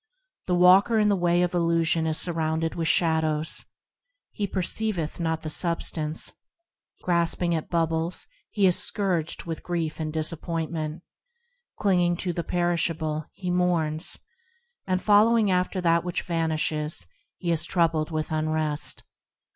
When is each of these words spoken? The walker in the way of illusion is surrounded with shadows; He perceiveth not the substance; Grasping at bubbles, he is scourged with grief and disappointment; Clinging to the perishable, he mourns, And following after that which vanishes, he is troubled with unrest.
The 0.47 0.55
walker 0.55 0.97
in 0.97 1.09
the 1.09 1.15
way 1.15 1.43
of 1.43 1.53
illusion 1.53 2.07
is 2.07 2.17
surrounded 2.17 2.73
with 2.73 2.87
shadows; 2.87 3.65
He 4.31 4.47
perceiveth 4.47 5.19
not 5.19 5.43
the 5.43 5.49
substance; 5.51 6.33
Grasping 7.03 7.53
at 7.53 7.69
bubbles, 7.69 8.25
he 8.49 8.65
is 8.65 8.75
scourged 8.81 9.43
with 9.43 9.61
grief 9.61 9.99
and 9.99 10.11
disappointment; 10.11 11.03
Clinging 11.79 12.17
to 12.17 12.33
the 12.33 12.43
perishable, 12.43 13.25
he 13.33 13.51
mourns, 13.51 14.17
And 14.87 14.99
following 14.99 15.51
after 15.51 15.79
that 15.81 16.03
which 16.03 16.23
vanishes, 16.23 17.05
he 17.37 17.51
is 17.51 17.65
troubled 17.67 18.09
with 18.09 18.31
unrest. 18.31 19.03